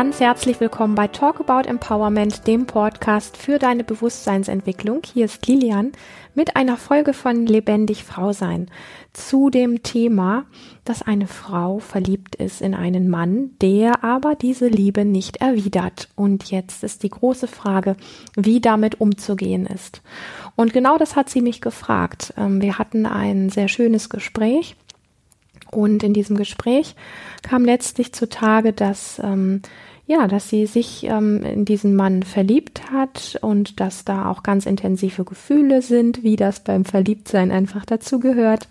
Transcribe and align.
ganz 0.00 0.18
herzlich 0.18 0.60
willkommen 0.60 0.94
bei 0.94 1.08
Talk 1.08 1.40
About 1.40 1.68
Empowerment, 1.68 2.46
dem 2.46 2.64
Podcast 2.64 3.36
für 3.36 3.58
deine 3.58 3.84
Bewusstseinsentwicklung. 3.84 5.02
Hier 5.04 5.26
ist 5.26 5.46
Lilian 5.46 5.92
mit 6.34 6.56
einer 6.56 6.78
Folge 6.78 7.12
von 7.12 7.44
Lebendig 7.44 8.02
Frau 8.04 8.32
sein 8.32 8.70
zu 9.12 9.50
dem 9.50 9.82
Thema, 9.82 10.46
dass 10.86 11.02
eine 11.02 11.26
Frau 11.26 11.80
verliebt 11.80 12.34
ist 12.34 12.62
in 12.62 12.74
einen 12.74 13.10
Mann, 13.10 13.50
der 13.60 14.02
aber 14.02 14.36
diese 14.36 14.68
Liebe 14.68 15.04
nicht 15.04 15.36
erwidert. 15.42 16.08
Und 16.16 16.50
jetzt 16.50 16.82
ist 16.82 17.02
die 17.02 17.10
große 17.10 17.46
Frage, 17.46 17.94
wie 18.36 18.62
damit 18.62 19.02
umzugehen 19.02 19.66
ist. 19.66 20.00
Und 20.56 20.72
genau 20.72 20.96
das 20.96 21.14
hat 21.14 21.28
sie 21.28 21.42
mich 21.42 21.60
gefragt. 21.60 22.32
Ähm, 22.38 22.62
wir 22.62 22.78
hatten 22.78 23.04
ein 23.04 23.50
sehr 23.50 23.68
schönes 23.68 24.08
Gespräch 24.08 24.76
und 25.70 26.02
in 26.02 26.12
diesem 26.12 26.36
Gespräch 26.36 26.94
kam 27.42 27.64
letztlich 27.64 28.12
zutage, 28.12 28.72
dass 28.72 29.20
ähm, 29.22 29.62
ja, 30.10 30.26
dass 30.26 30.48
sie 30.48 30.66
sich 30.66 31.04
ähm, 31.04 31.44
in 31.44 31.64
diesen 31.64 31.94
Mann 31.94 32.24
verliebt 32.24 32.90
hat 32.90 33.38
und 33.42 33.78
dass 33.78 34.04
da 34.04 34.28
auch 34.28 34.42
ganz 34.42 34.66
intensive 34.66 35.22
Gefühle 35.22 35.82
sind, 35.82 36.24
wie 36.24 36.34
das 36.34 36.64
beim 36.64 36.84
Verliebtsein 36.84 37.52
einfach 37.52 37.86
dazu 37.86 38.18
gehört. 38.18 38.66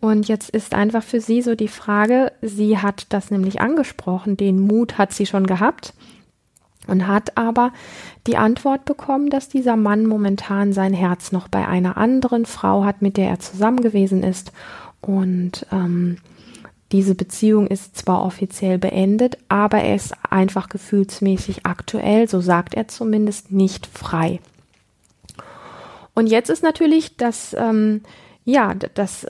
Und 0.00 0.28
jetzt 0.28 0.50
ist 0.50 0.74
einfach 0.74 1.02
für 1.02 1.22
sie 1.22 1.40
so 1.40 1.54
die 1.54 1.68
Frage, 1.68 2.32
sie 2.42 2.76
hat 2.76 3.06
das 3.08 3.30
nämlich 3.30 3.62
angesprochen, 3.62 4.36
den 4.36 4.60
Mut 4.60 4.98
hat 4.98 5.14
sie 5.14 5.24
schon 5.24 5.46
gehabt 5.46 5.94
und 6.86 7.06
hat 7.06 7.38
aber 7.38 7.72
die 8.26 8.36
Antwort 8.36 8.84
bekommen, 8.84 9.30
dass 9.30 9.48
dieser 9.48 9.76
Mann 9.76 10.04
momentan 10.04 10.74
sein 10.74 10.92
Herz 10.92 11.32
noch 11.32 11.48
bei 11.48 11.66
einer 11.66 11.96
anderen 11.96 12.44
Frau 12.44 12.84
hat, 12.84 13.00
mit 13.00 13.16
der 13.16 13.30
er 13.30 13.38
zusammen 13.38 13.80
gewesen 13.80 14.22
ist 14.22 14.52
und 15.00 15.66
ähm, 15.72 16.18
diese 16.92 17.14
Beziehung 17.14 17.68
ist 17.68 17.96
zwar 17.96 18.24
offiziell 18.24 18.78
beendet, 18.78 19.38
aber 19.48 19.78
er 19.78 19.94
ist 19.94 20.12
einfach 20.28 20.68
gefühlsmäßig 20.68 21.64
aktuell, 21.64 22.28
so 22.28 22.40
sagt 22.40 22.74
er 22.74 22.88
zumindest, 22.88 23.52
nicht 23.52 23.86
frei. 23.86 24.40
Und 26.14 26.26
jetzt 26.26 26.50
ist 26.50 26.64
natürlich 26.64 27.16
das, 27.16 27.54
ähm, 27.56 28.02
ja, 28.44 28.74
das, 28.74 29.26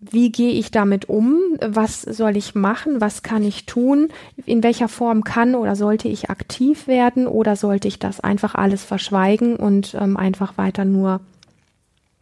wie 0.00 0.30
gehe 0.30 0.52
ich 0.52 0.70
damit 0.70 1.08
um? 1.08 1.40
Was 1.60 2.02
soll 2.02 2.36
ich 2.36 2.54
machen? 2.54 3.00
Was 3.00 3.24
kann 3.24 3.42
ich 3.42 3.66
tun? 3.66 4.10
In 4.46 4.62
welcher 4.62 4.88
Form 4.88 5.24
kann 5.24 5.56
oder 5.56 5.74
sollte 5.74 6.06
ich 6.06 6.30
aktiv 6.30 6.86
werden 6.86 7.26
oder 7.26 7.56
sollte 7.56 7.88
ich 7.88 7.98
das 7.98 8.20
einfach 8.20 8.54
alles 8.54 8.84
verschweigen 8.84 9.56
und 9.56 9.96
ähm, 10.00 10.16
einfach 10.16 10.56
weiter 10.56 10.84
nur, 10.84 11.20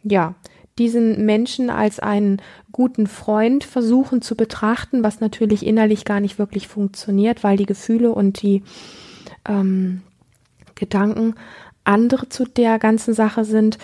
ja, 0.01 0.33
diesen 0.77 1.25
Menschen 1.25 1.69
als 1.69 1.99
einen 1.99 2.41
guten 2.71 3.07
Freund 3.07 3.63
versuchen 3.63 4.21
zu 4.21 4.35
betrachten, 4.35 5.03
was 5.03 5.19
natürlich 5.19 5.65
innerlich 5.65 6.05
gar 6.05 6.19
nicht 6.19 6.39
wirklich 6.39 6.67
funktioniert, 6.67 7.43
weil 7.43 7.57
die 7.57 7.65
Gefühle 7.65 8.11
und 8.11 8.41
die 8.41 8.63
ähm, 9.47 10.01
Gedanken 10.75 11.35
andere 11.83 12.29
zu 12.29 12.45
der 12.45 12.79
ganzen 12.79 13.13
Sache 13.13 13.45
sind. 13.45 13.77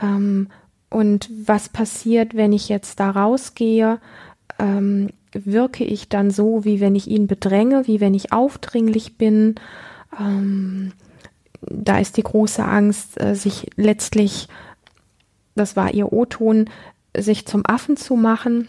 Ähm, 0.00 0.48
und 0.90 1.30
was 1.46 1.68
passiert, 1.68 2.34
wenn 2.36 2.52
ich 2.52 2.68
jetzt 2.68 3.00
da 3.00 3.10
rausgehe? 3.10 3.98
Ähm, 4.58 5.10
wirke 5.32 5.84
ich 5.84 6.08
dann 6.08 6.30
so, 6.30 6.64
wie 6.64 6.80
wenn 6.80 6.94
ich 6.94 7.08
ihn 7.08 7.26
bedränge, 7.26 7.86
wie 7.86 8.00
wenn 8.00 8.14
ich 8.14 8.32
aufdringlich 8.32 9.16
bin? 9.16 9.56
Ähm, 10.20 10.92
da 11.62 11.98
ist 11.98 12.16
die 12.16 12.22
große 12.22 12.64
Angst, 12.64 13.20
äh, 13.20 13.34
sich 13.34 13.70
letztlich 13.76 14.48
das 15.54 15.76
war 15.76 15.92
ihr 15.94 16.12
O-Ton, 16.12 16.70
sich 17.16 17.46
zum 17.46 17.64
Affen 17.66 17.96
zu 17.96 18.16
machen. 18.16 18.68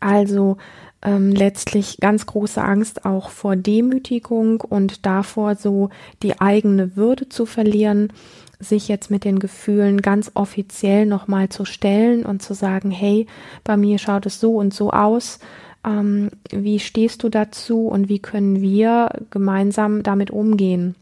Also 0.00 0.56
ähm, 1.02 1.30
letztlich 1.32 1.98
ganz 2.00 2.26
große 2.26 2.62
Angst 2.62 3.04
auch 3.04 3.30
vor 3.30 3.56
Demütigung 3.56 4.60
und 4.60 5.06
davor 5.06 5.54
so 5.54 5.90
die 6.22 6.40
eigene 6.40 6.96
Würde 6.96 7.28
zu 7.28 7.46
verlieren, 7.46 8.12
sich 8.58 8.88
jetzt 8.88 9.10
mit 9.10 9.24
den 9.24 9.38
Gefühlen 9.38 10.02
ganz 10.02 10.32
offiziell 10.34 11.06
nochmal 11.06 11.48
zu 11.48 11.64
stellen 11.64 12.26
und 12.26 12.42
zu 12.42 12.52
sagen, 12.54 12.90
hey, 12.90 13.26
bei 13.64 13.76
mir 13.76 13.98
schaut 13.98 14.26
es 14.26 14.40
so 14.40 14.56
und 14.56 14.74
so 14.74 14.90
aus. 14.90 15.38
Ähm, 15.84 16.30
wie 16.50 16.78
stehst 16.78 17.22
du 17.22 17.30
dazu 17.30 17.86
und 17.88 18.10
wie 18.10 18.18
können 18.18 18.60
wir 18.60 19.10
gemeinsam 19.30 20.02
damit 20.02 20.30
umgehen? 20.30 20.94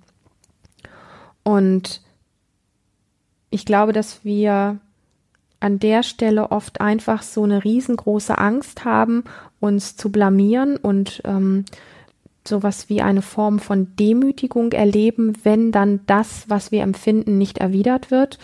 Und 1.43 2.03
ich 3.51 3.65
glaube, 3.65 3.93
dass 3.93 4.25
wir 4.25 4.79
an 5.61 5.79
der 5.79 6.03
Stelle 6.03 6.51
oft 6.51 6.81
einfach 6.81 7.23
so 7.23 7.43
eine 7.43 7.65
riesengroße 7.65 8.39
Angst 8.39 8.85
haben, 8.85 9.25
uns 9.61 9.97
zu 9.97 10.11
blamieren 10.11 10.77
und 10.77 11.21
ähm, 11.25 11.65
sowas 12.47 12.89
wie 12.89 13.03
eine 13.03 13.23
Form 13.23 13.59
von 13.59 13.95
Demütigung 13.97 14.73
erleben, 14.73 15.35
wenn 15.43 15.73
dann 15.73 16.01
das, 16.07 16.45
was 16.49 16.73
wir 16.73 16.83
empfinden, 16.83 17.39
nicht 17.39 17.59
erwidert 17.59 18.11
wird. 18.11 18.39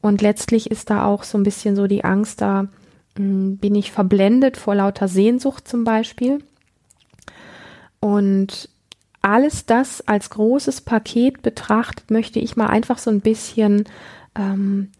Und 0.00 0.22
letztlich 0.22 0.70
ist 0.70 0.90
da 0.90 1.04
auch 1.04 1.22
so 1.22 1.38
ein 1.38 1.44
bisschen 1.44 1.76
so 1.76 1.86
die 1.86 2.04
Angst, 2.04 2.40
da 2.40 2.62
mh, 2.62 2.68
hm, 3.16 3.56
bin 3.58 3.74
ich 3.74 3.92
verblendet 3.92 4.56
vor 4.56 4.74
lauter 4.74 5.08
Sehnsucht 5.08 5.68
zum 5.68 5.84
Beispiel. 5.84 6.42
Und 8.00 8.68
alles 9.20 9.66
das 9.66 10.00
als 10.08 10.30
großes 10.30 10.80
Paket 10.80 11.42
betrachtet, 11.42 12.10
möchte 12.10 12.40
ich 12.40 12.56
mal 12.56 12.66
einfach 12.66 12.98
so 12.98 13.10
ein 13.10 13.20
bisschen 13.20 13.84
ähm, 14.36 14.90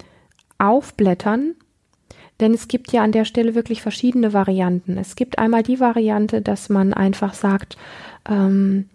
aufblättern, 0.63 1.55
denn 2.41 2.55
es 2.55 2.69
gibt 2.69 2.93
ja 2.93 3.03
an 3.03 3.13
der 3.13 3.25
Stelle 3.25 3.55
wirklich 3.55 3.83
verschiedene 3.83 4.33
Varianten. 4.33 4.97
Es 4.97 5.17
gibt 5.17 5.39
einmal 5.39 5.63
die 5.63 5.81
Variante, 5.81 6.43
dass 6.43 6.69
man 6.69 6.93
einfach 6.93 7.35
sagt, 7.35 7.77
ähm, 8.29 8.89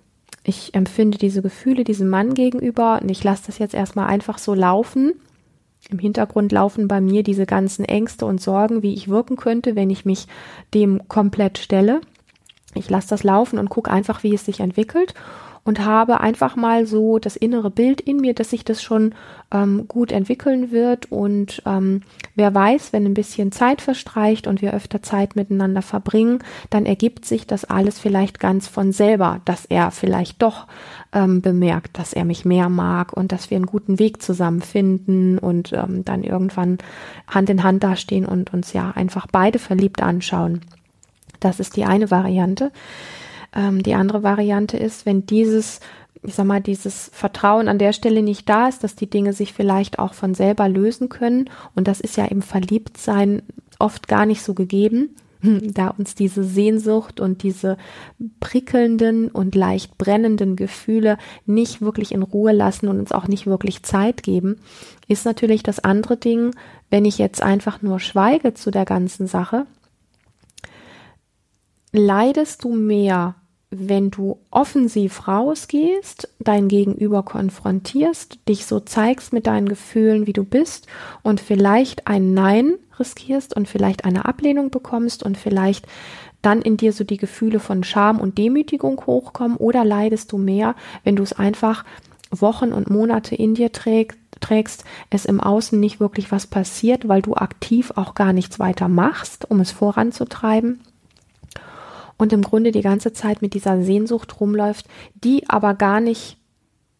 ich 0.43 0.73
empfinde 0.73 1.17
diese 1.17 1.41
Gefühle 1.41 1.83
diesem 1.83 2.09
Mann 2.09 2.33
gegenüber 2.33 2.99
und 3.01 3.09
ich 3.09 3.23
lasse 3.23 3.43
das 3.47 3.59
jetzt 3.59 3.73
erstmal 3.73 4.07
einfach 4.07 4.37
so 4.37 4.53
laufen. 4.53 5.13
Im 5.89 5.99
Hintergrund 5.99 6.51
laufen 6.51 6.87
bei 6.87 7.01
mir 7.01 7.23
diese 7.23 7.45
ganzen 7.45 7.85
Ängste 7.85 8.25
und 8.25 8.41
Sorgen, 8.41 8.81
wie 8.81 8.93
ich 8.93 9.09
wirken 9.09 9.35
könnte, 9.35 9.75
wenn 9.75 9.89
ich 9.89 10.05
mich 10.05 10.27
dem 10.73 11.07
komplett 11.07 11.57
stelle. 11.57 12.01
Ich 12.73 12.89
lasse 12.89 13.09
das 13.09 13.23
laufen 13.23 13.59
und 13.59 13.69
gucke 13.69 13.91
einfach, 13.91 14.23
wie 14.23 14.33
es 14.33 14.45
sich 14.45 14.59
entwickelt 14.59 15.13
und 15.67 15.83
habe 15.83 16.21
einfach 16.21 16.55
mal 16.55 16.85
so 16.85 17.19
das 17.19 17.35
innere 17.35 17.69
Bild 17.69 17.99
in 17.99 18.17
mir, 18.17 18.33
dass 18.33 18.51
sich 18.51 18.63
das 18.63 18.81
schon 18.81 19.13
ähm, 19.51 19.85
gut 19.89 20.13
entwickeln 20.13 20.71
wird 20.71 21.11
und 21.11 21.61
ähm, 21.65 22.03
wer 22.35 22.55
weiß, 22.55 22.93
wenn 22.93 23.05
ein 23.05 23.13
bisschen 23.13 23.51
Zeit 23.51 23.81
verstreicht 23.81 24.47
und 24.47 24.61
wir 24.61 24.73
öfter 24.73 25.01
Zeit 25.01 25.35
miteinander 25.35 25.81
verbringen, 25.81 26.39
dann 26.69 26.85
ergibt 26.85 27.25
sich 27.25 27.47
das 27.47 27.65
alles 27.65 27.99
vielleicht 27.99 28.39
ganz 28.39 28.69
von 28.69 28.93
selber, 28.93 29.41
dass 29.43 29.65
er 29.65 29.91
vielleicht 29.91 30.41
doch 30.41 30.67
ähm, 31.11 31.41
bemerkt, 31.41 31.99
dass 31.99 32.13
er 32.13 32.23
mich 32.23 32.45
mehr 32.45 32.69
mag 32.69 33.11
und 33.11 33.33
dass 33.33 33.51
wir 33.51 33.57
einen 33.57 33.65
guten 33.65 33.99
Weg 33.99 34.21
zusammen 34.21 34.61
finden 34.61 35.37
und 35.37 35.73
ähm, 35.73 36.05
dann 36.05 36.23
irgendwann 36.23 36.77
Hand 37.27 37.49
in 37.49 37.63
Hand 37.63 37.83
dastehen 37.83 38.25
und 38.25 38.53
uns 38.53 38.71
ja 38.71 38.91
einfach 38.91 39.27
beide 39.29 39.59
verliebt 39.59 40.01
anschauen. 40.01 40.61
Das 41.41 41.59
ist 41.59 41.75
die 41.75 41.83
eine 41.83 42.09
Variante. 42.09 42.71
Ähm, 43.57 43.83
die 43.83 43.95
andere 43.95 44.23
Variante 44.23 44.77
ist, 44.77 45.05
wenn 45.05 45.25
dieses, 45.25 45.81
ich 46.23 46.35
sag 46.35 46.45
mal, 46.45 46.61
dieses 46.61 47.09
Vertrauen 47.11 47.67
an 47.67 47.79
der 47.79 47.91
Stelle 47.91 48.21
nicht 48.21 48.47
da 48.47 48.69
ist, 48.69 48.83
dass 48.83 48.95
die 48.95 49.09
Dinge 49.09 49.33
sich 49.33 49.51
vielleicht 49.51 49.99
auch 49.99 50.13
von 50.13 50.35
selber 50.35 50.69
lösen 50.69 51.09
können. 51.09 51.49
Und 51.75 51.87
das 51.87 51.99
ist 51.99 52.15
ja 52.15 52.25
im 52.25 52.41
Verliebtsein 52.41 53.41
oft 53.79 54.07
gar 54.07 54.25
nicht 54.25 54.43
so 54.43 54.53
gegeben, 54.53 55.15
da 55.41 55.87
uns 55.89 56.13
diese 56.13 56.43
Sehnsucht 56.43 57.19
und 57.19 57.41
diese 57.41 57.77
prickelnden 58.39 59.29
und 59.29 59.55
leicht 59.55 59.97
brennenden 59.97 60.55
Gefühle 60.55 61.17
nicht 61.47 61.81
wirklich 61.81 62.11
in 62.11 62.21
Ruhe 62.21 62.51
lassen 62.51 62.87
und 62.87 62.99
uns 62.99 63.11
auch 63.11 63.27
nicht 63.27 63.47
wirklich 63.47 63.81
Zeit 63.81 64.21
geben, 64.21 64.57
ist 65.07 65.25
natürlich 65.25 65.63
das 65.63 65.79
andere 65.79 66.17
Ding, 66.17 66.51
wenn 66.91 67.05
ich 67.05 67.17
jetzt 67.17 67.41
einfach 67.41 67.81
nur 67.81 67.99
schweige 67.99 68.53
zu 68.53 68.69
der 68.69 68.85
ganzen 68.85 69.25
Sache, 69.27 69.65
leidest 71.91 72.63
du 72.63 72.75
mehr, 72.75 73.35
wenn 73.69 74.11
du 74.11 74.39
offensiv 74.49 75.27
rausgehst, 75.27 76.29
dein 76.39 76.69
Gegenüber 76.69 77.23
konfrontierst, 77.23 78.39
dich 78.47 78.65
so 78.65 78.79
zeigst 78.79 79.33
mit 79.33 79.45
deinen 79.45 79.67
Gefühlen, 79.67 80.25
wie 80.25 80.33
du 80.33 80.45
bist 80.45 80.87
und 81.21 81.41
vielleicht 81.41 82.07
ein 82.07 82.33
Nein 82.33 82.75
riskierst 82.97 83.55
und 83.55 83.67
vielleicht 83.67 84.05
eine 84.05 84.25
Ablehnung 84.25 84.71
bekommst 84.71 85.21
und 85.21 85.37
vielleicht 85.37 85.85
dann 86.41 86.61
in 86.61 86.77
dir 86.77 86.93
so 86.93 87.03
die 87.03 87.17
Gefühle 87.17 87.59
von 87.59 87.83
Scham 87.83 88.19
und 88.19 88.37
Demütigung 88.37 89.05
hochkommen 89.05 89.57
oder 89.57 89.83
leidest 89.83 90.31
du 90.31 90.37
mehr, 90.37 90.75
wenn 91.03 91.17
du 91.17 91.23
es 91.23 91.33
einfach 91.33 91.83
Wochen 92.31 92.71
und 92.71 92.89
Monate 92.89 93.35
in 93.35 93.53
dir 93.53 93.71
trägst, 93.71 94.17
trägst, 94.39 94.85
es 95.09 95.25
im 95.25 95.41
Außen 95.41 95.79
nicht 95.79 95.99
wirklich 95.99 96.31
was 96.31 96.47
passiert, 96.47 97.07
weil 97.07 97.21
du 97.21 97.33
aktiv 97.33 97.91
auch 97.95 98.13
gar 98.13 98.33
nichts 98.33 98.59
weiter 98.59 98.87
machst, 98.87 99.49
um 99.49 99.59
es 99.59 99.71
voranzutreiben 99.71 100.79
und 102.17 102.33
im 102.33 102.41
Grunde 102.41 102.71
die 102.71 102.81
ganze 102.81 103.13
Zeit 103.13 103.41
mit 103.41 103.53
dieser 103.53 103.81
Sehnsucht 103.81 104.39
rumläuft, 104.39 104.87
die 105.15 105.47
aber 105.49 105.73
gar 105.73 105.99
nicht 105.99 106.37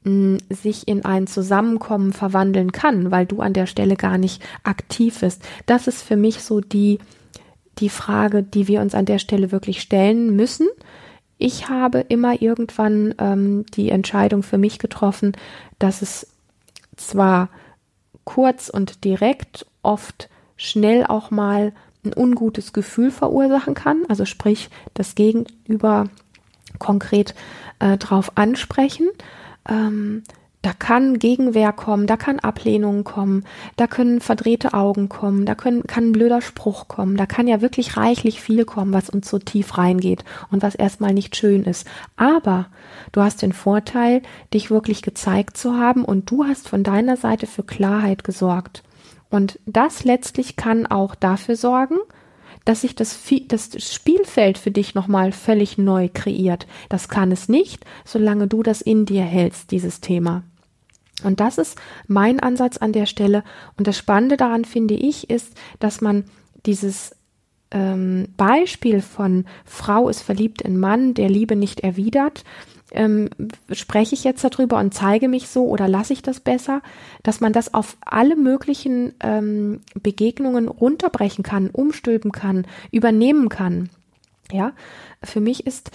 hm, 0.04 0.38
sich 0.50 0.88
in 0.88 1.06
ein 1.06 1.28
Zusammenkommen 1.28 2.14
verwandeln 2.14 2.72
kann, 2.72 3.12
weil 3.12 3.26
du 3.26 3.42
an 3.42 3.54
der 3.54 3.66
Stelle 3.66 3.96
gar 3.96 4.18
nicht 4.18 4.42
aktiv 4.64 5.20
bist. 5.20 5.44
Das 5.66 5.88
ist 5.88 6.02
für 6.02 6.18
mich 6.18 6.44
so 6.44 6.62
die, 6.62 7.00
die 7.80 7.90
Frage, 7.90 8.44
die 8.44 8.68
wir 8.68 8.82
uns 8.82 8.96
an 8.96 9.06
der 9.06 9.20
Stelle 9.20 9.52
wirklich 9.52 9.82
stellen 9.82 10.36
müssen. 10.36 10.68
ich 11.40 11.70
habe 11.70 12.00
immer 12.00 12.42
irgendwann 12.42 13.14
ähm, 13.20 13.66
die 13.76 13.90
Entscheidung 13.90 14.42
für 14.42 14.58
mich 14.58 14.80
getroffen, 14.80 15.34
dass 15.78 16.02
es 16.02 16.28
zwar 16.96 17.50
kurz 18.24 18.70
und 18.70 19.04
direkt 19.04 19.66
oft 19.84 20.30
schnell 20.58 21.06
auch 21.06 21.32
mal 21.32 21.74
ein 22.08 22.14
ungutes 22.16 22.74
Gefühl 22.74 23.12
verursachen 23.12 23.74
kann, 23.74 24.04
also 24.08 24.26
sprich 24.26 24.70
das 24.94 25.16
Gegenüber 25.16 26.06
konkret 26.80 27.36
äh, 27.80 27.98
drauf 27.98 28.32
ansprechen. 28.36 29.08
Ähm, 29.68 30.24
da 30.64 30.74
kann 30.74 31.20
Gegenwehr 31.20 31.72
kommen, 31.72 32.08
da 32.08 32.18
kann 32.18 32.40
Ablehnung 32.40 33.04
kommen, 33.04 33.46
da 33.78 33.88
können 33.88 34.20
verdrehte 34.20 34.74
Augen 34.74 35.08
kommen, 35.08 35.46
da 35.46 35.56
können, 35.56 35.84
kann 35.84 36.10
ein 36.10 36.12
blöder 36.12 36.42
Spruch 36.42 36.88
kommen, 36.88 37.16
da 37.16 37.26
kann 37.26 37.48
ja 37.48 37.62
wirklich 37.62 37.96
reichlich 37.96 38.42
viel 38.42 38.66
kommen, 38.66 38.92
was 38.92 39.10
uns 39.10 39.30
so 39.30 39.40
tief 39.40 39.78
reingeht 39.78 40.26
und 40.52 40.64
was 40.64 40.76
erstmal 40.76 41.14
nicht 41.14 41.36
schön 41.38 41.64
ist. 41.64 41.88
Aber 42.18 42.66
du 43.12 43.22
hast 43.22 43.44
den 43.44 43.54
Vorteil, 43.54 44.24
dich 44.54 44.70
wirklich 44.70 45.04
gezeigt 45.04 45.58
zu 45.58 45.78
haben 45.78 46.04
und 46.04 46.30
du 46.32 46.44
hast 46.44 46.68
von 46.68 46.84
deiner 46.84 47.18
Seite 47.18 47.48
für 47.48 47.64
Klarheit 47.64 48.24
gesorgt. 48.24 48.84
Und 49.30 49.60
das 49.66 50.04
letztlich 50.04 50.56
kann 50.56 50.86
auch 50.86 51.16
dafür 51.16 51.56
sorgen, 51.56 51.98
dass 52.66 52.82
sich 52.82 52.96
das, 52.96 53.18
das 53.48 53.94
Spielfeld 53.94 54.58
für 54.58 54.72
dich 54.72 54.94
nochmal 54.94 55.32
völlig 55.32 55.78
neu 55.78 56.10
kreiert. 56.14 56.68
Das 56.90 57.08
kann 57.08 57.32
es 57.32 57.48
nicht, 57.48 57.86
solange 58.04 58.48
du 58.48 58.62
das 58.64 58.82
in 58.82 59.06
dir 59.06 59.24
hältst, 59.24 59.72
dieses 59.72 60.02
Thema. 60.02 60.44
Und 61.24 61.40
das 61.40 61.58
ist 61.58 61.78
mein 62.08 62.40
Ansatz 62.40 62.78
an 62.78 62.92
der 62.92 63.06
Stelle. 63.06 63.44
Und 63.78 63.88
das 63.88 63.98
Spannende 63.98 64.38
daran 64.38 64.66
finde 64.66 64.96
ich 64.96 65.30
ist, 65.30 65.54
dass 65.80 66.02
man 66.02 66.26
dieses 66.66 67.16
ähm, 67.72 68.28
Beispiel 68.38 69.02
von 69.02 69.46
Frau 69.66 70.10
ist 70.10 70.22
verliebt 70.22 70.62
in 70.62 70.78
Mann, 70.78 71.14
der 71.14 71.30
Liebe 71.30 71.56
nicht 71.56 71.82
erwidert, 71.82 72.44
ähm, 72.92 73.30
spreche 73.72 74.16
ich 74.16 74.24
jetzt 74.24 74.44
darüber 74.44 74.78
und 74.80 74.94
zeige 74.94 75.28
mich 75.28 75.48
so 75.50 75.66
oder 75.68 75.88
lasse 75.88 76.14
ich 76.14 76.22
das 76.22 76.40
besser, 76.40 76.82
dass 77.24 77.42
man 77.42 77.54
das 77.54 77.74
auf 77.74 77.98
alle 78.02 78.36
möglichen 78.36 79.14
ähm, 79.22 79.82
Begegnungen 79.96 80.68
runterbrechen 80.68 81.44
kann, 81.44 81.70
umstülpen 81.70 82.32
kann, 82.32 82.66
übernehmen 82.92 83.50
kann. 83.50 83.90
Ja, 84.52 84.72
für 85.24 85.42
mich 85.42 85.68
ist 85.68 85.92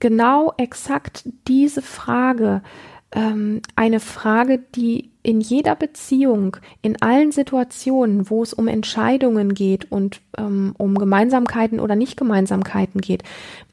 genau 0.00 0.52
exakt 0.56 1.28
diese 1.46 1.82
Frage 1.82 2.62
ähm, 3.12 3.60
eine 3.76 4.00
Frage, 4.00 4.58
die 4.74 5.10
in 5.22 5.40
jeder 5.40 5.76
Beziehung, 5.76 6.56
in 6.80 7.00
allen 7.00 7.30
Situationen, 7.30 8.28
wo 8.28 8.42
es 8.42 8.52
um 8.52 8.66
Entscheidungen 8.66 9.54
geht 9.54 9.90
und 9.92 10.20
ähm, 10.36 10.74
um 10.78 10.98
Gemeinsamkeiten 10.98 11.78
oder 11.78 11.94
Nicht-Gemeinsamkeiten 11.94 13.00
geht, 13.00 13.22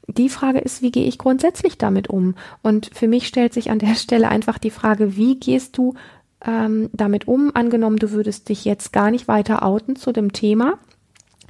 die 0.06 0.28
Frage 0.28 0.58
ist, 0.58 0.82
wie 0.82 0.90
gehe 0.90 1.06
ich 1.06 1.18
grundsätzlich 1.18 1.78
damit 1.78 2.08
um? 2.08 2.34
Und 2.62 2.90
für 2.92 3.08
mich 3.08 3.26
stellt 3.26 3.52
sich 3.52 3.70
an 3.70 3.78
der 3.78 3.94
Stelle 3.96 4.28
einfach 4.28 4.58
die 4.58 4.70
Frage, 4.70 5.16
wie 5.16 5.38
gehst 5.38 5.76
du 5.76 5.94
ähm, 6.44 6.90
damit 6.92 7.26
um? 7.26 7.50
Angenommen, 7.54 7.96
du 7.96 8.12
würdest 8.12 8.48
dich 8.48 8.64
jetzt 8.64 8.92
gar 8.92 9.10
nicht 9.10 9.28
weiter 9.28 9.64
outen 9.64 9.96
zu 9.96 10.12
dem 10.12 10.32
Thema 10.32 10.78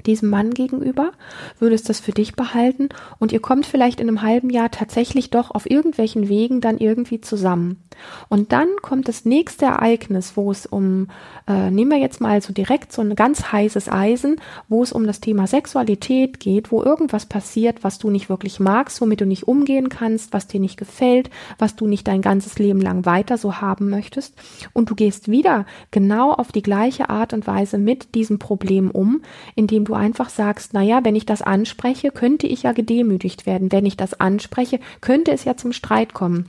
diesem 0.02 0.30
Mann 0.30 0.50
gegenüber, 0.50 1.12
würdest 1.58 1.88
das 1.88 2.00
für 2.00 2.12
dich 2.12 2.34
behalten 2.34 2.88
und 3.18 3.32
ihr 3.32 3.40
kommt 3.40 3.66
vielleicht 3.66 4.00
in 4.00 4.08
einem 4.08 4.22
halben 4.22 4.50
Jahr 4.50 4.70
tatsächlich 4.70 5.30
doch 5.30 5.50
auf 5.50 5.70
irgendwelchen 5.70 6.28
Wegen 6.28 6.60
dann 6.60 6.78
irgendwie 6.78 7.20
zusammen. 7.20 7.82
Und 8.28 8.52
dann 8.52 8.68
kommt 8.82 9.08
das 9.08 9.24
nächste 9.24 9.66
Ereignis, 9.66 10.36
wo 10.36 10.50
es 10.50 10.66
um, 10.66 11.08
äh, 11.46 11.70
nehmen 11.70 11.90
wir 11.90 11.98
jetzt 11.98 12.20
mal 12.20 12.40
so 12.40 12.52
direkt 12.52 12.92
so 12.92 13.02
ein 13.02 13.14
ganz 13.14 13.52
heißes 13.52 13.90
Eisen, 13.90 14.40
wo 14.68 14.82
es 14.82 14.92
um 14.92 15.06
das 15.06 15.20
Thema 15.20 15.46
Sexualität 15.46 16.40
geht, 16.40 16.72
wo 16.72 16.82
irgendwas 16.82 17.26
passiert, 17.26 17.84
was 17.84 17.98
du 17.98 18.10
nicht 18.10 18.28
wirklich 18.28 18.60
magst, 18.60 19.00
womit 19.00 19.20
du 19.20 19.26
nicht 19.26 19.48
umgehen 19.48 19.88
kannst, 19.88 20.32
was 20.32 20.46
dir 20.46 20.60
nicht 20.60 20.76
gefällt, 20.76 21.30
was 21.58 21.76
du 21.76 21.86
nicht 21.86 22.06
dein 22.08 22.22
ganzes 22.22 22.58
Leben 22.58 22.80
lang 22.80 23.04
weiter 23.04 23.38
so 23.38 23.60
haben 23.60 23.90
möchtest. 23.90 24.34
Und 24.72 24.90
du 24.90 24.94
gehst 24.94 25.30
wieder 25.30 25.66
genau 25.90 26.32
auf 26.32 26.52
die 26.52 26.62
gleiche 26.62 27.10
Art 27.10 27.32
und 27.32 27.46
Weise 27.46 27.78
mit 27.78 28.14
diesem 28.14 28.38
Problem 28.38 28.90
um, 28.90 29.22
indem 29.54 29.84
du 29.84 29.89
du 29.90 29.94
einfach 29.94 30.30
sagst, 30.30 30.72
naja, 30.72 31.00
wenn 31.04 31.16
ich 31.16 31.26
das 31.26 31.42
anspreche, 31.42 32.10
könnte 32.10 32.46
ich 32.46 32.62
ja 32.62 32.72
gedemütigt 32.72 33.44
werden. 33.44 33.72
Wenn 33.72 33.86
ich 33.86 33.96
das 33.96 34.18
anspreche, 34.18 34.80
könnte 35.00 35.32
es 35.32 35.44
ja 35.44 35.56
zum 35.56 35.72
Streit 35.72 36.14
kommen. 36.14 36.46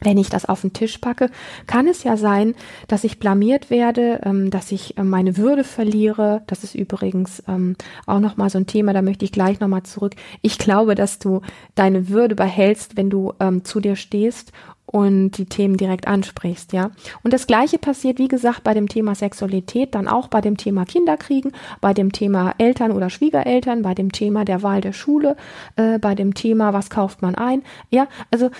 Wenn 0.00 0.18
ich 0.18 0.28
das 0.28 0.44
auf 0.44 0.60
den 0.60 0.72
Tisch 0.72 0.98
packe, 0.98 1.30
kann 1.66 1.88
es 1.88 2.04
ja 2.04 2.16
sein, 2.16 2.54
dass 2.86 3.04
ich 3.04 3.18
blamiert 3.18 3.68
werde, 3.68 4.20
ähm, 4.24 4.50
dass 4.50 4.70
ich 4.70 4.96
äh, 4.96 5.02
meine 5.02 5.36
Würde 5.36 5.64
verliere. 5.64 6.42
Das 6.46 6.62
ist 6.62 6.74
übrigens 6.74 7.42
ähm, 7.48 7.76
auch 8.06 8.20
nochmal 8.20 8.50
so 8.50 8.58
ein 8.58 8.66
Thema, 8.66 8.92
da 8.92 9.02
möchte 9.02 9.24
ich 9.24 9.32
gleich 9.32 9.60
nochmal 9.60 9.82
zurück. 9.82 10.14
Ich 10.42 10.58
glaube, 10.58 10.94
dass 10.94 11.18
du 11.18 11.40
deine 11.74 12.08
Würde 12.08 12.34
behältst, 12.34 12.96
wenn 12.96 13.10
du 13.10 13.32
ähm, 13.40 13.64
zu 13.64 13.80
dir 13.80 13.96
stehst 13.96 14.52
und 14.90 15.32
die 15.32 15.44
Themen 15.44 15.76
direkt 15.76 16.08
ansprichst, 16.08 16.72
ja. 16.72 16.90
Und 17.22 17.34
das 17.34 17.46
Gleiche 17.46 17.78
passiert, 17.78 18.18
wie 18.18 18.28
gesagt, 18.28 18.64
bei 18.64 18.72
dem 18.72 18.88
Thema 18.88 19.14
Sexualität, 19.14 19.94
dann 19.94 20.08
auch 20.08 20.28
bei 20.28 20.40
dem 20.40 20.56
Thema 20.56 20.86
Kinderkriegen, 20.86 21.52
bei 21.82 21.92
dem 21.92 22.10
Thema 22.10 22.54
Eltern 22.56 22.92
oder 22.92 23.10
Schwiegereltern, 23.10 23.82
bei 23.82 23.94
dem 23.94 24.12
Thema 24.12 24.46
der 24.46 24.62
Wahl 24.62 24.80
der 24.80 24.94
Schule, 24.94 25.36
äh, 25.76 25.98
bei 25.98 26.14
dem 26.14 26.32
Thema, 26.32 26.72
was 26.72 26.88
kauft 26.88 27.20
man 27.20 27.34
ein, 27.34 27.62
ja. 27.90 28.08
Also, 28.30 28.50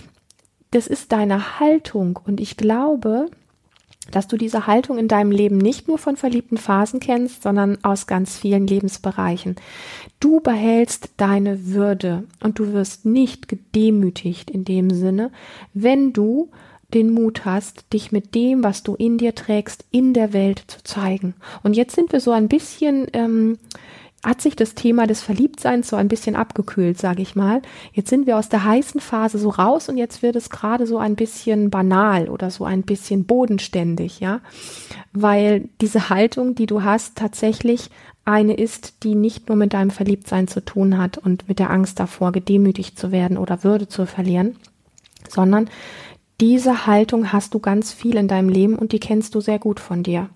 das 0.71 0.87
ist 0.87 1.13
deine 1.13 1.61
Haltung 1.61 2.19
und 2.25 2.41
ich 2.41 2.57
glaube, 2.57 3.31
dass 4.11 4.27
du 4.27 4.37
diese 4.37 4.67
Haltung 4.67 4.99
in 4.99 5.09
deinem 5.09 5.31
Leben 5.31 5.59
nicht 5.59 5.89
nur 5.89 5.99
von 5.99 6.17
verliebten 6.17 6.57
Phasen 6.57 7.01
kennst, 7.01 7.43
sondern 7.43 7.79
aus 7.83 8.07
ganz 8.07 8.37
vielen 8.37 8.67
Lebensbereichen. 8.67 9.57
Du 10.21 10.41
behältst 10.41 11.11
deine 11.17 11.67
Würde 11.67 12.25
und 12.43 12.59
du 12.59 12.73
wirst 12.73 13.05
nicht 13.05 13.49
gedemütigt 13.49 14.51
in 14.51 14.65
dem 14.65 14.91
Sinne, 14.91 15.31
wenn 15.75 16.13
du 16.13 16.51
den 16.95 17.13
Mut 17.13 17.45
hast, 17.45 17.93
dich 17.93 18.13
mit 18.13 18.35
dem, 18.35 18.65
was 18.65 18.83
du 18.83 18.95
in 18.95 19.19
dir 19.19 19.35
trägst, 19.35 19.85
in 19.91 20.15
der 20.15 20.33
Welt 20.33 20.65
zu 20.69 20.83
zeigen. 20.85 21.35
Und 21.63 21.77
jetzt 21.77 21.95
sind 21.95 22.13
wir 22.13 22.21
so 22.21 22.31
ein 22.31 22.49
bisschen 22.49 23.09
ähm, 23.13 23.59
hat 24.25 24.41
sich 24.41 24.57
das 24.57 24.75
Thema 24.75 25.07
des 25.07 25.23
Verliebtseins 25.23 25.89
so 25.89 25.97
ein 25.97 26.09
bisschen 26.09 26.35
abgekühlt, 26.35 26.99
sage 26.99 27.23
ich 27.23 27.37
mal. 27.37 27.63
Jetzt 27.93 28.11
sind 28.11 28.27
wir 28.27 28.37
aus 28.37 28.49
der 28.49 28.65
heißen 28.65 29.01
Phase 29.01 29.39
so 29.39 29.49
raus 29.49 29.89
und 29.89 29.97
jetzt 29.97 30.23
wird 30.23 30.35
es 30.35 30.51
gerade 30.51 30.87
so 30.87 30.99
ein 30.99 31.15
bisschen 31.15 31.71
banal 31.71 32.29
oder 32.29 32.51
so 32.51 32.65
ein 32.65 32.83
bisschen 32.83 33.27
bodenständig, 33.27 34.19
ja, 34.19 34.41
weil 35.13 35.69
diese 35.81 36.11
Haltung, 36.11 36.57
die 36.57 36.67
du 36.67 36.83
hast, 36.83 37.17
tatsächlich 37.17 37.91
eine 38.25 38.55
ist, 38.55 39.05
die 39.05 39.15
nicht 39.15 39.49
nur 39.49 39.57
mit 39.57 39.73
deinem 39.73 39.91
Verliebtsein 39.91 40.49
zu 40.49 40.65
tun 40.65 40.99
hat 40.99 41.17
und 41.17 41.49
mit 41.49 41.59
der 41.59 41.71
Angst 41.71 42.01
davor, 42.01 42.33
gedemütigt 42.33 42.99
zu 42.99 43.13
werden 43.13 43.39
oder 43.39 43.65
Würde 43.65 43.89
zu 43.89 44.05
verlieren, 44.05 44.57
sondern 45.29 45.71
diese 46.41 46.87
Haltung 46.87 47.33
hast 47.33 47.55
du 47.55 47.59
ganz 47.59 47.93
viel 47.93 48.17
in 48.17 48.29
deinem 48.29 48.49
Leben 48.49 48.77
und 48.77 48.93
die 48.93 49.01
kennst 49.01 49.35
du 49.35 49.41
sehr 49.41 49.59
gut 49.59 49.81
von 49.81 50.03
dir. 50.03 50.29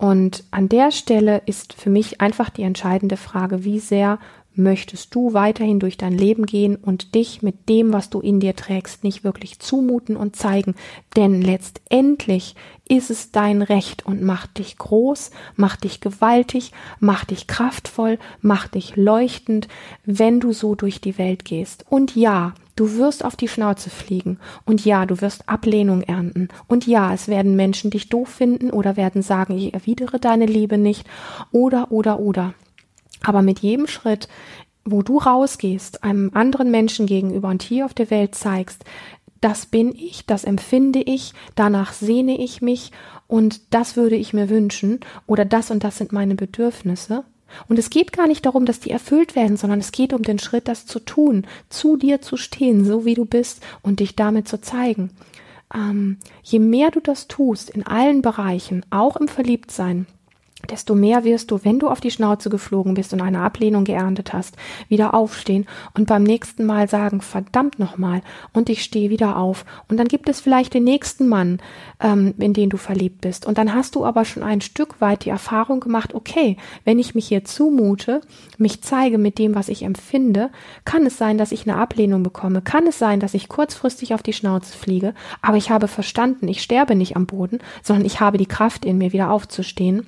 Und 0.00 0.44
an 0.50 0.70
der 0.70 0.92
Stelle 0.92 1.42
ist 1.44 1.74
für 1.74 1.90
mich 1.90 2.22
einfach 2.22 2.48
die 2.48 2.62
entscheidende 2.62 3.18
Frage, 3.18 3.64
wie 3.64 3.78
sehr 3.78 4.18
möchtest 4.54 5.14
du 5.14 5.34
weiterhin 5.34 5.78
durch 5.78 5.98
dein 5.98 6.16
Leben 6.16 6.46
gehen 6.46 6.76
und 6.76 7.14
dich 7.14 7.42
mit 7.42 7.68
dem, 7.68 7.92
was 7.92 8.08
du 8.08 8.20
in 8.20 8.40
dir 8.40 8.56
trägst, 8.56 9.04
nicht 9.04 9.24
wirklich 9.24 9.58
zumuten 9.58 10.16
und 10.16 10.36
zeigen. 10.36 10.74
Denn 11.16 11.42
letztendlich 11.42 12.54
ist 12.88 13.10
es 13.10 13.30
dein 13.30 13.60
Recht 13.60 14.06
und 14.06 14.22
macht 14.22 14.56
dich 14.56 14.78
groß, 14.78 15.32
macht 15.56 15.84
dich 15.84 16.00
gewaltig, 16.00 16.72
macht 16.98 17.30
dich 17.30 17.46
kraftvoll, 17.46 18.18
macht 18.40 18.76
dich 18.76 18.96
leuchtend, 18.96 19.68
wenn 20.06 20.40
du 20.40 20.54
so 20.54 20.74
durch 20.74 21.02
die 21.02 21.18
Welt 21.18 21.44
gehst. 21.44 21.84
Und 21.90 22.16
ja, 22.16 22.54
Du 22.80 22.96
wirst 22.96 23.26
auf 23.26 23.36
die 23.36 23.46
Schnauze 23.46 23.90
fliegen. 23.90 24.38
Und 24.64 24.86
ja, 24.86 25.04
du 25.04 25.20
wirst 25.20 25.50
Ablehnung 25.50 26.00
ernten. 26.00 26.48
Und 26.66 26.86
ja, 26.86 27.12
es 27.12 27.28
werden 27.28 27.54
Menschen 27.54 27.90
dich 27.90 28.08
doof 28.08 28.30
finden 28.30 28.70
oder 28.70 28.96
werden 28.96 29.20
sagen, 29.20 29.58
ich 29.58 29.74
erwidere 29.74 30.18
deine 30.18 30.46
Liebe 30.46 30.78
nicht. 30.78 31.06
Oder, 31.52 31.92
oder, 31.92 32.20
oder. 32.20 32.54
Aber 33.22 33.42
mit 33.42 33.58
jedem 33.58 33.86
Schritt, 33.86 34.28
wo 34.86 35.02
du 35.02 35.18
rausgehst, 35.18 36.04
einem 36.04 36.30
anderen 36.32 36.70
Menschen 36.70 37.04
gegenüber 37.04 37.48
und 37.48 37.62
hier 37.62 37.84
auf 37.84 37.92
der 37.92 38.10
Welt 38.10 38.34
zeigst, 38.34 38.82
das 39.42 39.66
bin 39.66 39.94
ich, 39.94 40.24
das 40.24 40.44
empfinde 40.44 41.02
ich, 41.02 41.34
danach 41.56 41.92
sehne 41.92 42.38
ich 42.38 42.62
mich 42.62 42.92
und 43.26 43.74
das 43.74 43.96
würde 43.96 44.16
ich 44.16 44.32
mir 44.32 44.48
wünschen 44.48 45.00
oder 45.26 45.44
das 45.44 45.70
und 45.70 45.84
das 45.84 45.98
sind 45.98 46.12
meine 46.12 46.34
Bedürfnisse, 46.34 47.24
und 47.68 47.78
es 47.78 47.90
geht 47.90 48.12
gar 48.12 48.26
nicht 48.26 48.46
darum, 48.46 48.66
dass 48.66 48.80
die 48.80 48.90
erfüllt 48.90 49.36
werden, 49.36 49.56
sondern 49.56 49.80
es 49.80 49.92
geht 49.92 50.12
um 50.12 50.22
den 50.22 50.38
Schritt, 50.38 50.68
das 50.68 50.86
zu 50.86 51.00
tun, 51.00 51.46
zu 51.68 51.96
dir 51.96 52.20
zu 52.20 52.36
stehen, 52.36 52.84
so 52.84 53.04
wie 53.04 53.14
du 53.14 53.24
bist 53.24 53.62
und 53.82 54.00
dich 54.00 54.16
damit 54.16 54.48
zu 54.48 54.60
zeigen. 54.60 55.10
Ähm, 55.74 56.18
je 56.42 56.58
mehr 56.58 56.90
du 56.90 57.00
das 57.00 57.28
tust, 57.28 57.70
in 57.70 57.86
allen 57.86 58.22
Bereichen, 58.22 58.84
auch 58.90 59.16
im 59.16 59.28
Verliebtsein, 59.28 60.06
desto 60.68 60.94
mehr 60.94 61.24
wirst 61.24 61.50
du, 61.50 61.60
wenn 61.62 61.78
du 61.78 61.88
auf 61.88 62.00
die 62.00 62.10
Schnauze 62.10 62.50
geflogen 62.50 62.94
bist 62.94 63.12
und 63.12 63.20
eine 63.20 63.40
Ablehnung 63.40 63.84
geerntet 63.84 64.32
hast, 64.32 64.56
wieder 64.88 65.14
aufstehen 65.14 65.66
und 65.94 66.06
beim 66.06 66.22
nächsten 66.22 66.66
Mal 66.66 66.88
sagen, 66.88 67.20
verdammt 67.20 67.78
nochmal, 67.78 68.22
und 68.52 68.68
ich 68.68 68.82
stehe 68.82 69.10
wieder 69.10 69.36
auf. 69.36 69.64
Und 69.88 69.96
dann 69.96 70.08
gibt 70.08 70.28
es 70.28 70.40
vielleicht 70.40 70.74
den 70.74 70.84
nächsten 70.84 71.28
Mann, 71.28 71.58
ähm, 72.00 72.34
in 72.38 72.52
den 72.52 72.70
du 72.70 72.76
verliebt 72.76 73.20
bist. 73.20 73.46
Und 73.46 73.58
dann 73.58 73.74
hast 73.74 73.94
du 73.94 74.04
aber 74.04 74.24
schon 74.24 74.42
ein 74.42 74.60
Stück 74.60 75.00
weit 75.00 75.24
die 75.24 75.30
Erfahrung 75.30 75.80
gemacht, 75.80 76.14
okay, 76.14 76.56
wenn 76.84 76.98
ich 76.98 77.14
mich 77.14 77.28
hier 77.28 77.44
zumute, 77.44 78.20
mich 78.58 78.82
zeige 78.82 79.18
mit 79.18 79.38
dem, 79.38 79.54
was 79.54 79.68
ich 79.68 79.82
empfinde, 79.82 80.50
kann 80.84 81.06
es 81.06 81.16
sein, 81.18 81.38
dass 81.38 81.52
ich 81.52 81.68
eine 81.68 81.78
Ablehnung 81.78 82.22
bekomme, 82.22 82.62
kann 82.62 82.86
es 82.86 82.98
sein, 82.98 83.20
dass 83.20 83.34
ich 83.34 83.48
kurzfristig 83.48 84.14
auf 84.14 84.22
die 84.22 84.32
Schnauze 84.32 84.76
fliege, 84.76 85.14
aber 85.42 85.56
ich 85.56 85.70
habe 85.70 85.88
verstanden, 85.88 86.48
ich 86.48 86.62
sterbe 86.62 86.94
nicht 86.94 87.16
am 87.16 87.26
Boden, 87.26 87.58
sondern 87.82 88.04
ich 88.04 88.20
habe 88.20 88.38
die 88.38 88.46
Kraft 88.46 88.84
in 88.84 88.98
mir, 88.98 89.12
wieder 89.12 89.30
aufzustehen 89.30 90.06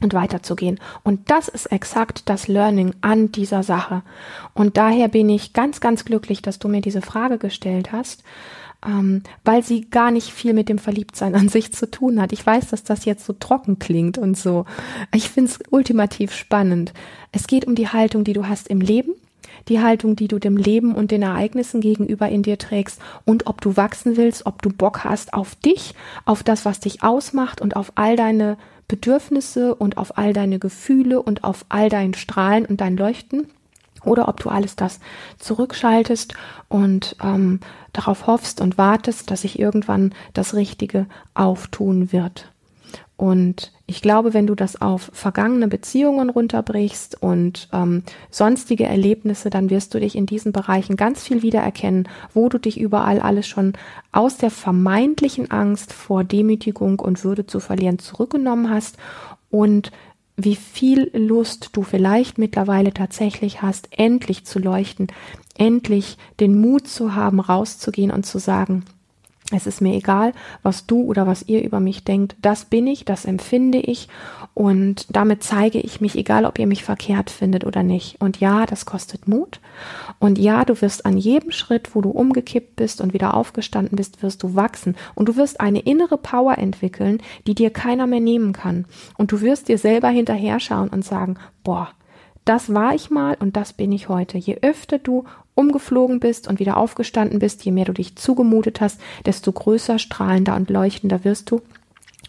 und 0.00 0.14
weiterzugehen. 0.14 0.78
Und 1.02 1.30
das 1.30 1.48
ist 1.48 1.66
exakt 1.66 2.22
das 2.26 2.48
Learning 2.48 2.94
an 3.00 3.32
dieser 3.32 3.62
Sache. 3.62 4.02
Und 4.54 4.76
daher 4.76 5.08
bin 5.08 5.28
ich 5.28 5.52
ganz, 5.52 5.80
ganz 5.80 6.04
glücklich, 6.04 6.42
dass 6.42 6.58
du 6.58 6.68
mir 6.68 6.80
diese 6.80 7.02
Frage 7.02 7.38
gestellt 7.38 7.92
hast, 7.92 8.22
ähm, 8.86 9.22
weil 9.44 9.62
sie 9.64 9.90
gar 9.90 10.10
nicht 10.10 10.30
viel 10.30 10.52
mit 10.52 10.68
dem 10.68 10.78
Verliebtsein 10.78 11.34
an 11.34 11.48
sich 11.48 11.72
zu 11.72 11.90
tun 11.90 12.20
hat. 12.20 12.32
Ich 12.32 12.44
weiß, 12.44 12.68
dass 12.68 12.84
das 12.84 13.04
jetzt 13.04 13.24
so 13.24 13.32
trocken 13.32 13.78
klingt 13.78 14.18
und 14.18 14.36
so. 14.36 14.66
Ich 15.12 15.30
finde 15.30 15.50
es 15.50 15.58
ultimativ 15.70 16.32
spannend. 16.32 16.92
Es 17.32 17.46
geht 17.46 17.66
um 17.66 17.74
die 17.74 17.88
Haltung, 17.88 18.24
die 18.24 18.34
du 18.34 18.46
hast 18.46 18.68
im 18.68 18.80
Leben, 18.80 19.14
die 19.68 19.80
Haltung, 19.80 20.14
die 20.14 20.28
du 20.28 20.38
dem 20.38 20.56
Leben 20.56 20.94
und 20.94 21.10
den 21.10 21.22
Ereignissen 21.22 21.80
gegenüber 21.80 22.28
in 22.28 22.42
dir 22.42 22.58
trägst 22.58 23.00
und 23.24 23.46
ob 23.46 23.60
du 23.60 23.76
wachsen 23.76 24.16
willst, 24.16 24.46
ob 24.46 24.62
du 24.62 24.70
Bock 24.70 25.04
hast 25.04 25.34
auf 25.34 25.56
dich, 25.56 25.94
auf 26.24 26.42
das, 26.42 26.64
was 26.64 26.80
dich 26.80 27.02
ausmacht 27.02 27.60
und 27.60 27.76
auf 27.76 27.92
all 27.96 28.16
deine 28.16 28.56
Bedürfnisse 28.88 29.74
und 29.74 29.98
auf 29.98 30.16
all 30.18 30.32
deine 30.32 30.58
Gefühle 30.58 31.22
und 31.22 31.44
auf 31.44 31.66
all 31.68 31.88
dein 31.88 32.14
Strahlen 32.14 32.66
und 32.66 32.80
dein 32.80 32.96
Leuchten 32.96 33.46
oder 34.04 34.28
ob 34.28 34.40
du 34.40 34.48
alles 34.48 34.76
das 34.76 35.00
zurückschaltest 35.38 36.34
und 36.68 37.16
ähm, 37.22 37.60
darauf 37.92 38.26
hoffst 38.26 38.60
und 38.60 38.78
wartest, 38.78 39.30
dass 39.30 39.42
sich 39.42 39.58
irgendwann 39.58 40.14
das 40.32 40.54
Richtige 40.54 41.06
auftun 41.34 42.12
wird. 42.12 42.50
Und 43.16 43.72
ich 43.90 44.02
glaube, 44.02 44.34
wenn 44.34 44.46
du 44.46 44.54
das 44.54 44.82
auf 44.82 45.10
vergangene 45.14 45.66
Beziehungen 45.66 46.28
runterbrichst 46.28 47.22
und 47.22 47.70
ähm, 47.72 48.02
sonstige 48.30 48.84
Erlebnisse, 48.84 49.48
dann 49.48 49.70
wirst 49.70 49.94
du 49.94 49.98
dich 49.98 50.14
in 50.14 50.26
diesen 50.26 50.52
Bereichen 50.52 50.96
ganz 50.96 51.24
viel 51.24 51.40
wiedererkennen, 51.40 52.06
wo 52.34 52.50
du 52.50 52.58
dich 52.58 52.78
überall 52.78 53.18
alles 53.18 53.48
schon 53.48 53.72
aus 54.12 54.36
der 54.36 54.50
vermeintlichen 54.50 55.50
Angst 55.50 55.94
vor 55.94 56.22
Demütigung 56.22 57.00
und 57.00 57.24
Würde 57.24 57.46
zu 57.46 57.60
verlieren 57.60 57.98
zurückgenommen 57.98 58.68
hast 58.68 58.98
und 59.48 59.90
wie 60.36 60.56
viel 60.56 61.10
Lust 61.14 61.70
du 61.72 61.82
vielleicht 61.82 62.36
mittlerweile 62.36 62.92
tatsächlich 62.92 63.62
hast, 63.62 63.88
endlich 63.90 64.44
zu 64.44 64.58
leuchten, 64.58 65.06
endlich 65.56 66.18
den 66.40 66.60
Mut 66.60 66.86
zu 66.86 67.14
haben, 67.14 67.40
rauszugehen 67.40 68.10
und 68.10 68.26
zu 68.26 68.38
sagen, 68.38 68.84
es 69.50 69.66
ist 69.66 69.80
mir 69.80 69.94
egal, 69.94 70.32
was 70.62 70.86
du 70.86 71.02
oder 71.02 71.26
was 71.26 71.48
ihr 71.48 71.64
über 71.64 71.80
mich 71.80 72.04
denkt. 72.04 72.36
Das 72.42 72.66
bin 72.66 72.86
ich, 72.86 73.06
das 73.06 73.24
empfinde 73.24 73.78
ich 73.78 74.08
und 74.52 75.06
damit 75.14 75.42
zeige 75.42 75.78
ich 75.78 76.00
mich, 76.02 76.16
egal 76.16 76.44
ob 76.44 76.58
ihr 76.58 76.66
mich 76.66 76.84
verkehrt 76.84 77.30
findet 77.30 77.64
oder 77.64 77.82
nicht. 77.82 78.20
Und 78.20 78.40
ja, 78.40 78.66
das 78.66 78.84
kostet 78.84 79.26
Mut. 79.26 79.60
Und 80.18 80.38
ja, 80.38 80.64
du 80.64 80.78
wirst 80.82 81.06
an 81.06 81.16
jedem 81.16 81.50
Schritt, 81.50 81.94
wo 81.94 82.02
du 82.02 82.10
umgekippt 82.10 82.76
bist 82.76 83.00
und 83.00 83.14
wieder 83.14 83.34
aufgestanden 83.34 83.96
bist, 83.96 84.22
wirst 84.22 84.42
du 84.42 84.54
wachsen. 84.54 84.96
Und 85.14 85.28
du 85.28 85.36
wirst 85.36 85.60
eine 85.60 85.80
innere 85.80 86.18
Power 86.18 86.58
entwickeln, 86.58 87.22
die 87.46 87.54
dir 87.54 87.70
keiner 87.70 88.06
mehr 88.06 88.20
nehmen 88.20 88.52
kann. 88.52 88.84
Und 89.16 89.32
du 89.32 89.40
wirst 89.40 89.68
dir 89.68 89.78
selber 89.78 90.08
hinterher 90.08 90.60
schauen 90.60 90.88
und 90.88 91.04
sagen, 91.04 91.36
boah, 91.64 91.88
das 92.44 92.72
war 92.74 92.94
ich 92.94 93.10
mal 93.10 93.36
und 93.38 93.56
das 93.56 93.74
bin 93.74 93.92
ich 93.92 94.08
heute. 94.08 94.38
Je 94.38 94.58
öfter 94.62 94.98
du 94.98 95.24
umgeflogen 95.58 96.20
bist 96.20 96.48
und 96.48 96.60
wieder 96.60 96.76
aufgestanden 96.76 97.40
bist, 97.40 97.64
je 97.64 97.72
mehr 97.72 97.84
du 97.84 97.92
dich 97.92 98.16
zugemutet 98.16 98.80
hast, 98.80 99.00
desto 99.26 99.52
größer, 99.52 99.98
strahlender 99.98 100.54
und 100.54 100.70
leuchtender 100.70 101.24
wirst 101.24 101.50
du. 101.50 101.60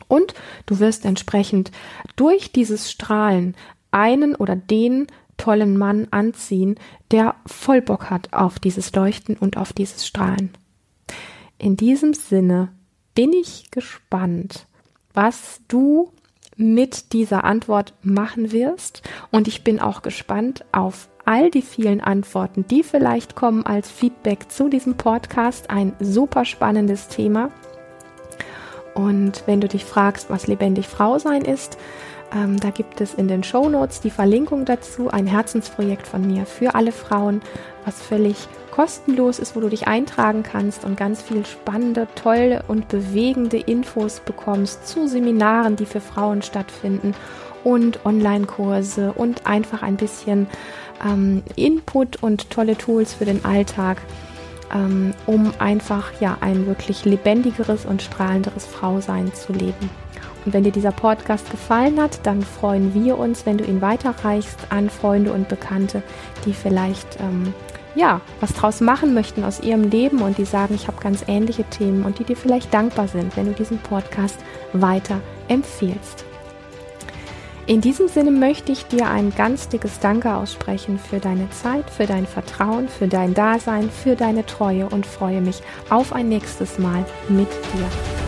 Und 0.07 0.33
du 0.65 0.79
wirst 0.79 1.05
entsprechend 1.05 1.71
durch 2.15 2.51
dieses 2.51 2.91
Strahlen 2.91 3.55
einen 3.91 4.35
oder 4.35 4.55
den 4.55 5.07
tollen 5.37 5.77
Mann 5.77 6.07
anziehen, 6.11 6.75
der 7.11 7.35
voll 7.45 7.81
Bock 7.81 8.09
hat 8.09 8.33
auf 8.33 8.59
dieses 8.59 8.93
Leuchten 8.93 9.37
und 9.37 9.57
auf 9.57 9.73
dieses 9.73 10.05
Strahlen. 10.05 10.51
In 11.57 11.77
diesem 11.77 12.13
Sinne 12.13 12.69
bin 13.13 13.31
ich 13.33 13.69
gespannt, 13.71 14.65
was 15.13 15.61
du 15.67 16.11
mit 16.55 17.13
dieser 17.13 17.45
Antwort 17.45 17.93
machen 18.01 18.51
wirst. 18.51 19.01
Und 19.31 19.47
ich 19.47 19.63
bin 19.63 19.79
auch 19.79 20.01
gespannt 20.01 20.65
auf 20.73 21.07
all 21.29 21.51
die 21.51 21.61
vielen 21.61 22.01
Antworten, 22.01 22.65
die 22.67 22.81
vielleicht 22.81 23.35
kommen 23.35 23.63
als 23.63 23.91
Feedback 23.91 24.51
zu 24.51 24.67
diesem 24.67 24.97
Podcast. 24.97 25.69
Ein 25.69 25.93
super 25.99 26.43
spannendes 26.43 27.07
Thema. 27.07 27.51
Und 28.95 29.43
wenn 29.45 29.61
du 29.61 29.67
dich 29.67 29.85
fragst, 29.85 30.31
was 30.31 30.47
lebendig 30.47 30.87
Frau 30.87 31.19
sein 31.19 31.43
ist, 31.43 31.77
ähm, 32.33 32.59
da 32.59 32.71
gibt 32.71 32.99
es 32.99 33.13
in 33.13 33.27
den 33.27 33.43
Show 33.43 33.69
Notes 33.69 34.01
die 34.01 34.09
Verlinkung 34.09 34.65
dazu, 34.65 35.11
ein 35.11 35.27
Herzensprojekt 35.27 36.07
von 36.07 36.25
mir 36.25 36.47
für 36.47 36.73
alle 36.73 36.91
Frauen, 36.91 37.43
was 37.85 38.01
völlig 38.01 38.47
kostenlos 38.71 39.37
ist, 39.37 39.55
wo 39.55 39.59
du 39.59 39.69
dich 39.69 39.87
eintragen 39.87 40.41
kannst 40.41 40.83
und 40.83 40.97
ganz 40.97 41.21
viel 41.21 41.45
spannende, 41.45 42.07
tolle 42.15 42.63
und 42.67 42.87
bewegende 42.87 43.57
Infos 43.57 44.19
bekommst 44.19 44.87
zu 44.87 45.07
Seminaren, 45.07 45.75
die 45.75 45.85
für 45.85 46.01
Frauen 46.01 46.41
stattfinden 46.41 47.13
und 47.63 48.05
Online-Kurse 48.05 49.13
und 49.13 49.45
einfach 49.45 49.81
ein 49.81 49.97
bisschen 49.97 50.47
ähm, 51.03 51.43
Input 51.55 52.21
und 52.21 52.49
tolle 52.49 52.77
Tools 52.77 53.13
für 53.13 53.25
den 53.25 53.45
Alltag, 53.45 54.01
ähm, 54.73 55.13
um 55.25 55.51
einfach 55.59 56.11
ja 56.19 56.37
ein 56.41 56.67
wirklich 56.67 57.05
lebendigeres 57.05 57.85
und 57.85 58.01
strahlenderes 58.01 58.65
Frausein 58.65 59.33
zu 59.33 59.53
leben. 59.53 59.89
Und 60.45 60.53
wenn 60.53 60.63
dir 60.63 60.71
dieser 60.71 60.91
Podcast 60.91 61.49
gefallen 61.51 61.99
hat, 61.99 62.25
dann 62.25 62.41
freuen 62.41 62.93
wir 62.93 63.17
uns, 63.17 63.45
wenn 63.45 63.57
du 63.57 63.65
ihn 63.65 63.81
weiterreichst 63.81 64.57
an 64.69 64.89
Freunde 64.89 65.33
und 65.33 65.49
Bekannte, 65.49 66.01
die 66.45 66.53
vielleicht 66.53 67.19
ähm, 67.19 67.53
ja 67.95 68.21
was 68.39 68.53
draus 68.53 68.79
machen 68.81 69.13
möchten 69.13 69.43
aus 69.43 69.59
ihrem 69.59 69.89
Leben 69.89 70.21
und 70.21 70.37
die 70.37 70.45
sagen, 70.45 70.75
ich 70.75 70.87
habe 70.87 71.01
ganz 71.01 71.25
ähnliche 71.27 71.63
Themen 71.65 72.03
und 72.05 72.19
die 72.19 72.23
dir 72.23 72.37
vielleicht 72.37 72.73
dankbar 72.73 73.07
sind, 73.07 73.35
wenn 73.35 73.47
du 73.47 73.53
diesen 73.53 73.79
Podcast 73.79 74.37
weiter 74.73 75.19
empfiehlst. 75.47 76.28
In 77.69 77.81
diesem 77.81 78.07
Sinne 78.07 78.31
möchte 78.31 78.71
ich 78.71 78.87
dir 78.87 79.11
ein 79.11 79.31
ganz 79.35 79.69
dickes 79.69 79.99
Danke 79.99 80.33
aussprechen 80.33 80.97
für 80.97 81.19
deine 81.19 81.51
Zeit, 81.51 81.87
für 81.91 82.07
dein 82.07 82.25
Vertrauen, 82.25 82.89
für 82.89 83.07
dein 83.07 83.35
Dasein, 83.35 83.91
für 83.91 84.15
deine 84.15 84.43
Treue 84.43 84.89
und 84.89 85.05
freue 85.05 85.39
mich 85.39 85.61
auf 85.91 86.11
ein 86.11 86.29
nächstes 86.29 86.79
Mal 86.79 87.05
mit 87.29 87.47
dir. 87.47 88.18